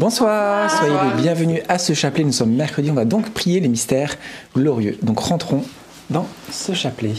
[0.00, 2.24] Bonsoir, soyez les bienvenus à ce chapelet.
[2.24, 4.16] Nous sommes mercredi, on va donc prier les mystères
[4.56, 4.96] glorieux.
[5.02, 5.62] Donc rentrons
[6.08, 7.12] dans ce chapelet.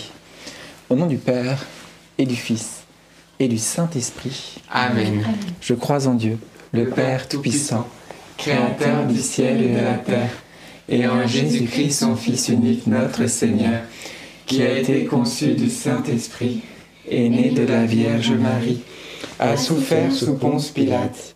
[0.89, 1.63] Au nom du Père
[2.17, 2.81] et du Fils
[3.39, 4.55] et du Saint-Esprit.
[4.71, 5.23] Amen.
[5.61, 6.39] Je crois en Dieu,
[6.71, 7.87] le Père Tout-Puissant,
[8.35, 10.31] Créateur du ciel et de la terre,
[10.89, 13.81] et en Jésus-Christ, son Fils unique, notre Seigneur,
[14.47, 16.63] qui a été conçu du Saint-Esprit,
[17.07, 18.81] et né de la Vierge Marie,
[19.37, 21.35] a souffert sous Ponce Pilate,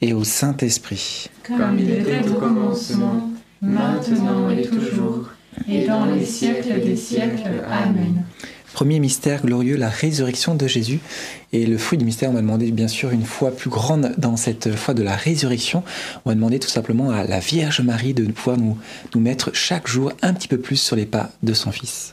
[0.00, 1.28] et au Saint-Esprit.
[1.46, 3.30] Comme il était au commencement,
[3.62, 5.30] maintenant et toujours,
[5.68, 7.64] et dans les siècles des siècles.
[7.68, 8.24] Amen.
[8.76, 11.00] Premier mystère glorieux, la résurrection de Jésus.
[11.54, 14.36] Et le fruit du mystère, on va demander bien sûr une foi plus grande dans
[14.36, 15.82] cette foi de la résurrection.
[16.26, 18.76] On va demander tout simplement à la Vierge Marie de pouvoir nous,
[19.14, 22.12] nous mettre chaque jour un petit peu plus sur les pas de son Fils.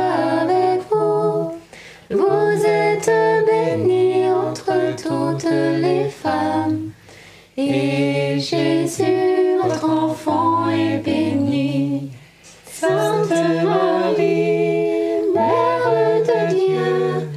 [5.51, 6.91] les femmes.
[7.57, 12.11] Et Jésus, votre enfant, est béni.
[12.65, 13.29] Sainte
[13.63, 17.29] Marie, Mère de Dieu,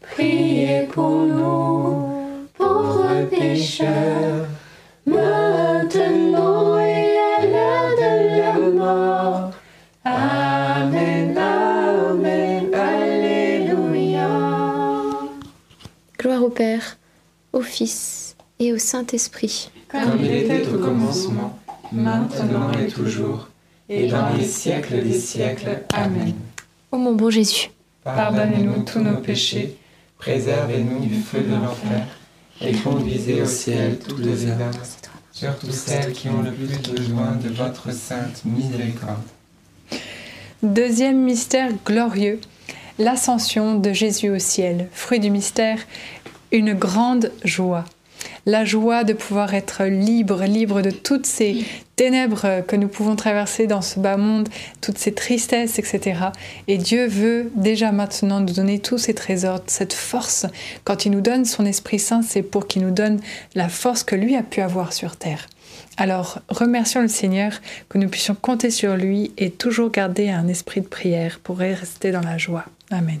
[0.00, 4.46] priez pour nous, pauvres pécheurs,
[5.04, 9.25] maintenant et à l'heure de la mort.
[17.56, 19.70] Au Fils et au Saint-Esprit.
[19.88, 21.58] Comme il était au commencement,
[21.90, 23.48] maintenant et toujours,
[23.88, 25.84] et dans les siècles des siècles.
[25.94, 26.34] Amen.
[26.92, 27.70] Ô mon bon Jésus,
[28.04, 29.76] Pardonnez-nous tous nos péchés,
[30.18, 32.06] Préservez-nous du feu de l'enfer,
[32.60, 34.70] et conduisez au ciel toutes les âmes,
[35.32, 39.22] surtout celles qui ont le plus besoin de votre sainte miséricorde.
[40.62, 42.40] Deuxième mystère glorieux,
[42.98, 44.88] l'ascension de Jésus au ciel.
[44.92, 45.78] Fruit du mystère,
[46.52, 47.84] une grande joie.
[48.44, 51.64] La joie de pouvoir être libre, libre de toutes ces
[51.96, 54.48] ténèbres que nous pouvons traverser dans ce bas monde,
[54.80, 56.20] toutes ces tristesses, etc.
[56.68, 60.46] Et Dieu veut déjà maintenant nous donner tous ces trésors, cette force.
[60.84, 63.20] Quand il nous donne son Esprit Saint, c'est pour qu'il nous donne
[63.54, 65.48] la force que lui a pu avoir sur terre.
[65.96, 67.52] Alors, remercions le Seigneur
[67.88, 72.12] que nous puissions compter sur lui et toujours garder un esprit de prière pour rester
[72.12, 72.66] dans la joie.
[72.90, 73.20] Amen.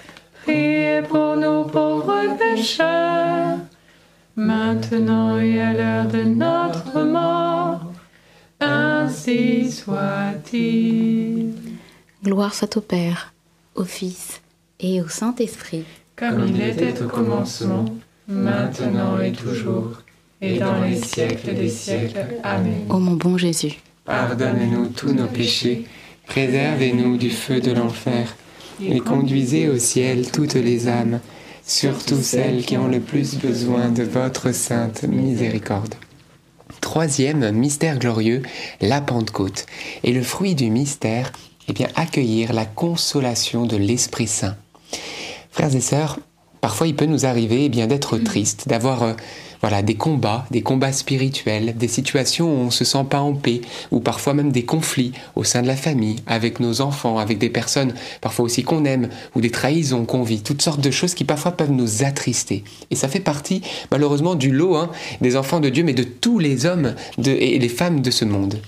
[1.01, 3.57] priez pour nous pauvres pécheurs,
[4.35, 7.91] maintenant et à l'heure de notre mort.
[8.59, 11.53] Ainsi soit-il.
[12.23, 13.33] Gloire soit au Père,
[13.75, 14.41] au Fils
[14.79, 15.83] et au Saint-Esprit.
[16.15, 17.85] Comme il était au commencement,
[18.27, 20.03] maintenant et toujours,
[20.41, 22.25] et dans les siècles des siècles.
[22.43, 22.85] Amen.
[22.89, 25.85] Ô mon bon Jésus, Pardonne-nous tous nos péchés,
[26.27, 28.35] préservez-nous du feu de l'enfer,
[28.85, 31.19] et conduisez au ciel toutes les âmes,
[31.65, 35.95] surtout celles qui ont le plus besoin de votre sainte miséricorde.
[36.81, 38.41] Troisième mystère glorieux,
[38.81, 39.65] la Pentecôte.
[40.03, 41.31] Et le fruit du mystère,
[41.67, 44.55] eh bien, accueillir la consolation de l'Esprit Saint.
[45.51, 46.19] Frères et sœurs,
[46.59, 49.13] parfois il peut nous arriver eh bien d'être triste, d'avoir euh,
[49.61, 53.61] voilà des combats, des combats spirituels, des situations où on se sent pas en paix,
[53.91, 57.49] ou parfois même des conflits au sein de la famille, avec nos enfants, avec des
[57.49, 61.25] personnes parfois aussi qu'on aime, ou des trahisons qu'on vit, toutes sortes de choses qui
[61.25, 62.63] parfois peuvent nous attrister.
[62.89, 64.89] Et ça fait partie malheureusement du lot hein,
[65.21, 68.59] des enfants de Dieu, mais de tous les hommes et les femmes de ce monde.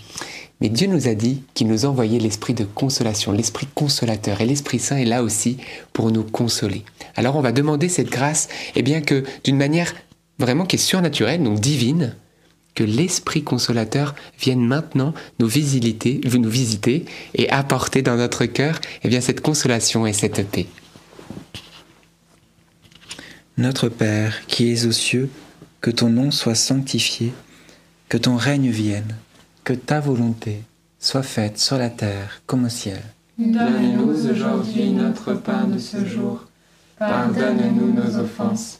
[0.62, 4.40] Mais Dieu nous a dit qu'il nous envoyait l'esprit de consolation, l'esprit consolateur.
[4.40, 5.58] Et l'Esprit Saint est là aussi
[5.92, 6.86] pour nous consoler.
[7.16, 9.94] Alors on va demander cette grâce, et bien que d'une manière
[10.40, 12.16] vraiment qui est surnaturelle, donc divine,
[12.76, 19.10] que l'Esprit consolateur vienne maintenant nous visiter, nous visiter et apporter dans notre cœur eh
[19.10, 20.68] bien, cette consolation et cette paix.
[23.58, 25.30] Notre Père qui es aux cieux,
[25.82, 27.34] que ton nom soit sanctifié,
[28.10, 29.16] que ton règne vienne,
[29.64, 30.64] que ta volonté
[31.00, 33.02] soit faite sur la terre comme au ciel.
[33.38, 36.46] Donne-nous aujourd'hui notre pain de ce jour.
[36.98, 38.80] Pardonne-nous nos offenses,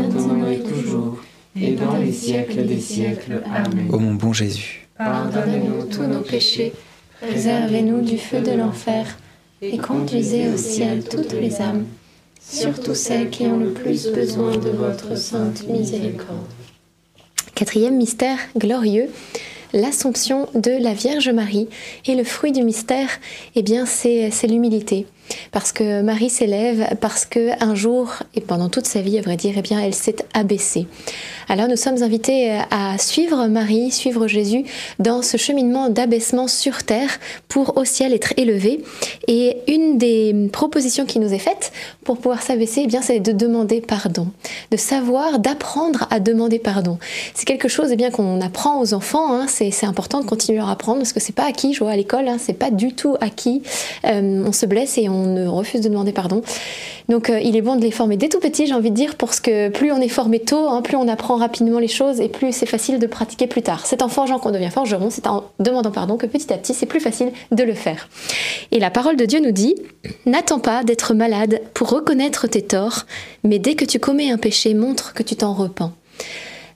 [2.11, 3.41] les siècles des siècles.
[3.45, 3.87] Amen.
[3.89, 6.73] Ô mon bon Jésus, Pardonnez-nous tous nos péchés,
[7.21, 9.17] Préservez-nous du feu de l'enfer
[9.61, 11.85] et conduisez au ciel toutes les âmes,
[12.41, 16.49] surtout celles qui ont le plus besoin de votre sainte miséricorde.
[17.55, 19.07] Quatrième mystère glorieux,
[19.71, 21.69] l'Assomption de la Vierge Marie.
[22.07, 23.09] Et le fruit du mystère,
[23.55, 25.05] eh bien, c'est l'humilité.
[25.51, 29.37] Parce que Marie s'élève, parce que un jour, et pendant toute sa vie, à vrai
[29.37, 30.87] dire, eh bien, elle s'est abaissée.
[31.49, 34.63] Alors nous sommes invités à suivre Marie, suivre Jésus
[34.99, 37.19] dans ce cheminement d'abaissement sur terre
[37.49, 38.81] pour au ciel être élevé.
[39.27, 41.71] Et une des propositions qui nous est faite
[42.05, 44.27] pour pouvoir s'abaisser, eh bien, c'est de demander pardon,
[44.71, 46.97] de savoir, d'apprendre à demander pardon.
[47.33, 49.33] C'est quelque chose eh bien qu'on apprend aux enfants.
[49.33, 49.45] hein.
[49.47, 51.73] C'est important de continuer à apprendre parce que c'est pas acquis.
[51.73, 53.61] Je vois à l'école, hein, c'est pas du tout acquis.
[54.05, 56.41] Euh, on se blesse et on ne refuse de demander pardon.
[57.09, 59.15] Donc euh, il est bon de les former dès tout petit, j'ai envie de dire,
[59.15, 62.29] parce que plus on est formé tôt, hein, plus on apprend rapidement les choses et
[62.29, 63.85] plus c'est facile de pratiquer plus tard.
[63.85, 66.85] C'est en forgeant qu'on devient forgeron, c'est en demandant pardon que petit à petit c'est
[66.85, 68.09] plus facile de le faire.
[68.71, 69.75] Et la parole de Dieu nous dit
[70.25, 73.05] N'attends pas d'être malade pour reconnaître tes torts,
[73.43, 75.91] mais dès que tu commets un péché, montre que tu t'en repens.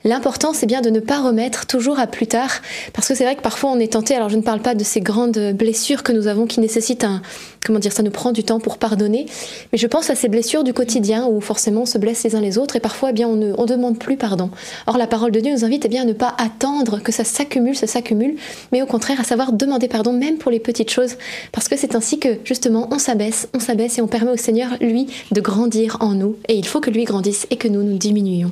[0.07, 2.61] L'important, c'est bien de ne pas remettre toujours à plus tard,
[2.93, 4.13] parce que c'est vrai que parfois on est tenté.
[4.13, 7.23] Alors, je ne parle pas de ces grandes blessures que nous avons qui nécessitent un,
[7.65, 9.25] comment dire, ça nous prend du temps pour pardonner,
[9.71, 12.39] mais je pense à ces blessures du quotidien où forcément on se blesse les uns
[12.39, 14.51] les autres et parfois, eh bien, on ne on demande plus pardon.
[14.85, 17.23] Or, la parole de Dieu nous invite, eh bien, à ne pas attendre que ça
[17.23, 18.35] s'accumule, ça s'accumule,
[18.71, 21.15] mais au contraire à savoir demander pardon même pour les petites choses,
[21.51, 24.77] parce que c'est ainsi que justement on s'abaisse, on s'abaisse et on permet au Seigneur,
[24.81, 26.35] lui, de grandir en nous.
[26.47, 28.51] Et il faut que lui grandisse et que nous nous diminuions.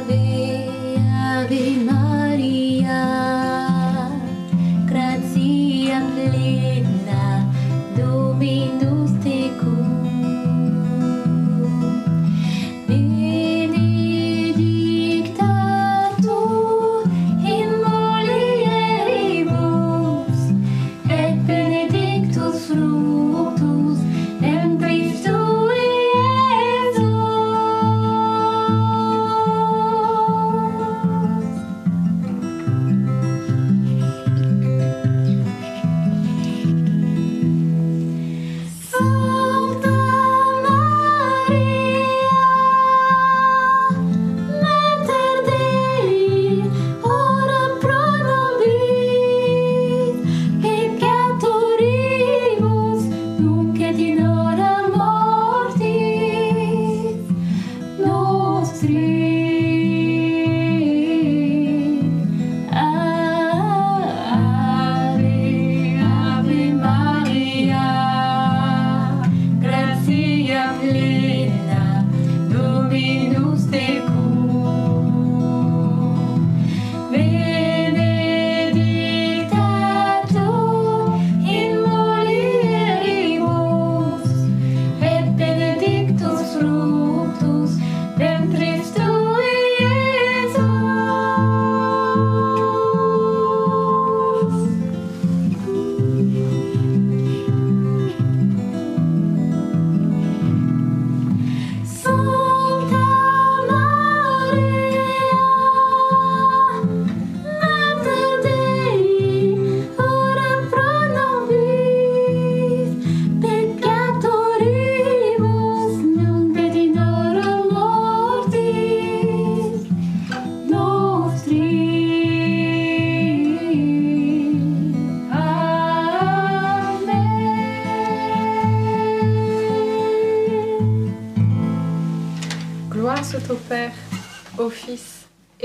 [0.00, 1.97] Maria, Maria.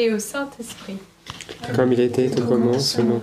[0.04, 0.98] Et au Saint-Esprit.
[1.76, 3.22] comme il était au commencement,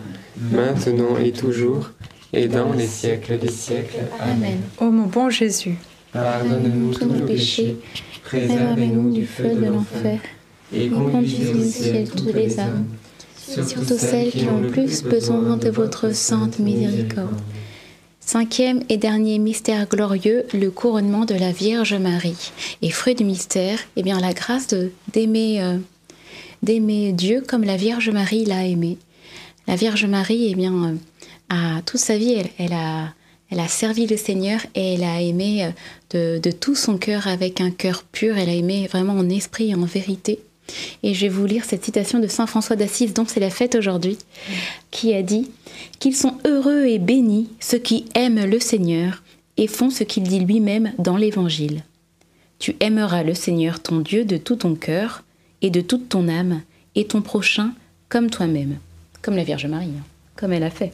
[0.53, 1.90] maintenant et toujours,
[2.33, 3.99] et dans les siècles des siècles.
[4.21, 4.59] Amen.
[4.81, 5.77] Ô mon bon Jésus,
[6.12, 7.77] Pardonne-nous tous nos péchés,
[8.25, 10.21] préservez-nous du feu de l'enfer,
[10.75, 12.87] et conduisez au ciel toutes les âmes,
[13.37, 17.37] surtout celles qui ont le plus besoin de votre sainte miséricorde.
[18.21, 22.53] Cinquième et dernier mystère glorieux, le couronnement de la Vierge Marie.
[22.81, 25.79] Et fruit du mystère, eh bien la grâce de- d'aimer euh,
[26.62, 28.99] d'aimer Dieu comme la Vierge Marie l'a aimé.
[29.66, 30.94] La Vierge Marie, eh bien, euh,
[31.49, 33.12] a toute sa vie, elle, a,
[33.51, 37.27] elle a servi le Seigneur et elle a aimé euh, de, de tout son cœur
[37.27, 38.37] avec un cœur pur.
[38.37, 40.40] Elle a aimé vraiment en esprit et en vérité.
[41.03, 43.75] Et je vais vous lire cette citation de Saint François d'Assise, dont c'est la fête
[43.75, 44.18] aujourd'hui,
[44.90, 45.51] qui a dit
[45.99, 49.23] qu'ils sont heureux et bénis ceux qui aiment le Seigneur
[49.57, 51.85] et font ce qu'il dit lui-même dans l'Évangile.
[52.59, 55.23] Tu aimeras le Seigneur ton Dieu de tout ton cœur
[55.62, 56.62] et de toute ton âme
[56.94, 57.73] et ton prochain
[58.09, 58.79] comme toi-même,
[59.23, 60.05] comme la Vierge Marie, hein,
[60.37, 60.92] comme elle a fait.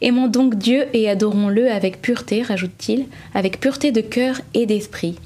[0.00, 5.16] Aimons donc Dieu et adorons-le avec pureté, rajoute-t-il, avec pureté de cœur et d'esprit.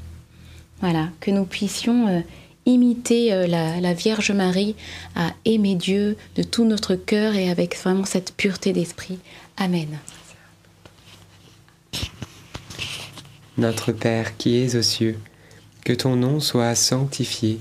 [0.80, 2.20] Voilà, que nous puissions euh,
[2.66, 4.74] imiter euh, la, la Vierge Marie
[5.14, 9.18] à aimer Dieu de tout notre cœur et avec vraiment cette pureté d'esprit.
[9.56, 9.98] Amen.
[13.58, 15.18] Notre Père qui es aux cieux,
[15.84, 17.60] que ton nom soit sanctifié,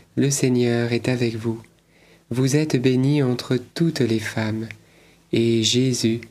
[0.15, 1.61] le Seigneur est avec vous.
[2.29, 4.67] Vous êtes bénie entre toutes les femmes,
[5.33, 6.21] et Jésus,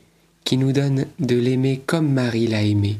[0.43, 2.97] qui nous donne de l'aimer comme Marie l'a aimé,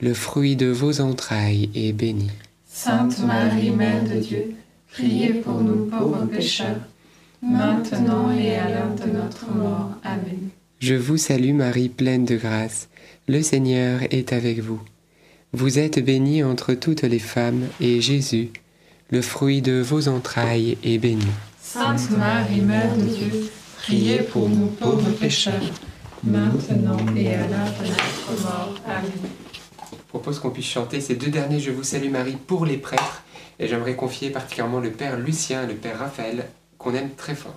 [0.00, 2.30] le fruit de vos entrailles est béni.
[2.68, 4.54] Sainte Marie, Mère de Dieu,
[4.92, 6.80] priez pour nous pauvres pécheurs,
[7.42, 9.90] maintenant et à l'heure de notre mort.
[10.04, 10.50] Amen.
[10.78, 12.88] Je vous salue Marie, pleine de grâce,
[13.28, 14.80] le Seigneur est avec vous.
[15.52, 18.50] Vous êtes bénie entre toutes les femmes, et Jésus,
[19.10, 21.26] le fruit de vos entrailles, est béni.
[21.60, 25.54] Sainte Marie, Mère de Dieu, priez pour nous pauvres pécheurs,
[26.24, 28.74] maintenant et à l'heure de notre mort.
[28.86, 29.10] Amen.
[29.92, 33.22] Je propose qu'on puisse chanter ces deux derniers Je vous salue Marie pour les prêtres,
[33.58, 36.46] et j'aimerais confier particulièrement le Père Lucien et le Père Raphaël,
[36.78, 37.54] qu'on aime très fort.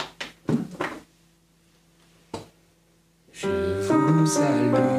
[3.34, 4.99] Je vous salue,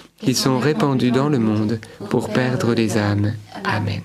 [0.23, 1.79] qui sont répandus dans le monde
[2.09, 3.33] pour perdre les âmes.
[3.63, 4.01] Amen.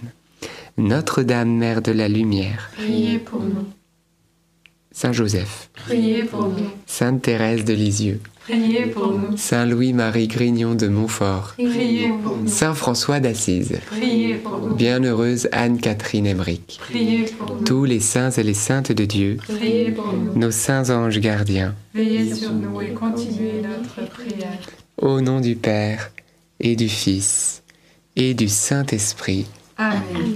[0.79, 3.65] Notre-Dame, Mère de la Lumière, Priez pour nous.
[4.93, 6.71] Saint Joseph, Priez pour nous.
[6.87, 9.37] Sainte Thérèse de Lisieux, Priez pour nous.
[9.37, 12.47] Saint Louis-Marie Grignon de Montfort, Priez pour nous.
[12.49, 14.75] Saint François d'Assise, Priez pour nous.
[14.75, 17.65] Bienheureuse Anne-Catherine Emmerich, Priez pour nous.
[17.65, 20.39] tous les saints et les saintes de Dieu, Priez pour nous.
[20.39, 24.59] nos saints anges gardiens, Veillez sur nous et continuez notre prière.
[25.01, 26.11] Au nom du Père
[26.61, 27.63] et du Fils
[28.17, 29.47] et du Saint-Esprit.
[29.77, 30.35] Amen.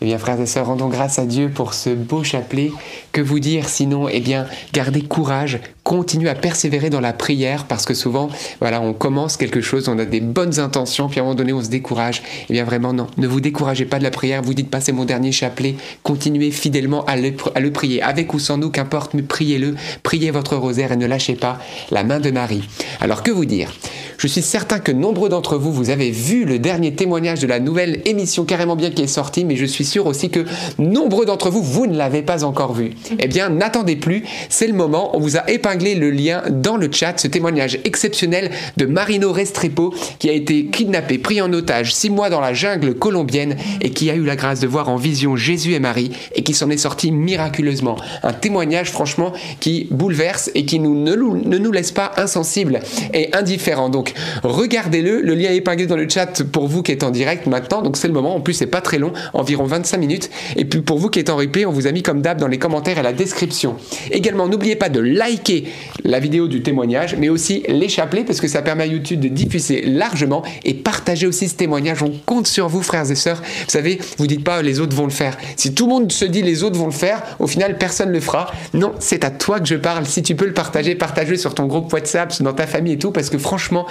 [0.00, 2.72] Eh bien, frères et sœurs, rendons grâce à Dieu pour ce beau chapelet.
[3.12, 4.08] Que vous dire sinon?
[4.08, 5.60] Eh bien, gardez courage,
[5.90, 8.28] continuez à persévérer dans la prière parce que souvent,
[8.60, 11.52] voilà, on commence quelque chose, on a des bonnes intentions, puis à un moment donné,
[11.52, 12.22] on se décourage.
[12.48, 13.08] Eh bien, vraiment, non.
[13.16, 14.40] Ne vous découragez pas de la prière.
[14.40, 15.74] Vous dites pas, c'est mon dernier chapelet.
[16.04, 19.74] Continuez fidèlement à le, à le prier, avec ou sans nous, qu'importe, mais priez-le.
[20.04, 21.58] Priez votre rosaire et ne lâchez pas
[21.90, 22.62] la main de Marie.
[23.00, 23.72] Alors, que vous dire?
[24.16, 27.58] Je suis certain que nombreux d'entre vous, vous avez vu le dernier témoignage de la
[27.58, 30.44] nouvelle émission Carrément Bien qui est sortie, mais je suis sûr aussi que
[30.78, 32.90] nombreux d'entre vous, vous ne l'avez pas encore vu.
[33.18, 35.16] Eh bien, n'attendez plus, c'est le moment.
[35.16, 39.94] On vous a épinglé le lien dans le chat, ce témoignage exceptionnel de Marino Restrepo
[40.18, 44.10] qui a été kidnappé, pris en otage six mois dans la jungle colombienne et qui
[44.10, 46.76] a eu la grâce de voir en vision Jésus et Marie et qui s'en est
[46.76, 47.96] sorti miraculeusement.
[48.22, 52.80] Un témoignage franchement qui bouleverse et qui nous, ne, ne nous laisse pas insensibles
[53.14, 53.88] et indifférents.
[53.88, 54.12] Donc
[54.42, 57.82] regardez-le, le lien est épinglé dans le chat pour vous qui êtes en direct maintenant,
[57.82, 58.36] donc c'est le moment.
[58.36, 60.30] En plus, c'est pas très long, environ 25 minutes.
[60.56, 62.48] Et puis pour vous qui êtes en replay, on vous a mis comme d'hab dans
[62.48, 63.76] les commentaires et la description.
[64.10, 65.64] Également, n'oubliez pas de liker
[66.04, 69.28] la vidéo du témoignage, mais aussi les chapelets parce que ça permet à YouTube de
[69.28, 72.02] diffuser largement et partager aussi ce témoignage.
[72.02, 73.40] On compte sur vous, frères et sœurs.
[73.40, 75.36] Vous savez, vous dites pas les autres vont le faire.
[75.56, 78.20] Si tout le monde se dit les autres vont le faire, au final personne le
[78.20, 78.50] fera.
[78.74, 80.06] Non, c'est à toi que je parle.
[80.06, 83.10] Si tu peux le partager, partage-le sur ton groupe WhatsApp, dans ta famille et tout,
[83.10, 83.86] parce que franchement,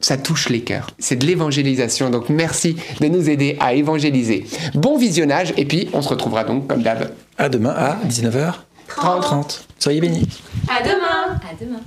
[0.00, 0.90] ça touche les cœurs.
[0.98, 2.10] C'est de l'évangélisation.
[2.10, 4.46] Donc merci de nous aider à évangéliser.
[4.74, 7.10] Bon visionnage et puis on se retrouvera donc comme d'hab.
[7.38, 7.98] À demain à
[8.96, 9.60] 19h30.
[9.78, 10.28] Soyez bénis.
[10.68, 11.38] À demain.
[11.42, 11.80] À demain.